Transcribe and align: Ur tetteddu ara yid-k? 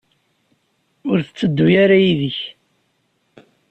Ur 1.09 1.17
tetteddu 1.21 1.65
ara 1.83 1.97
yid-k? 2.03 2.39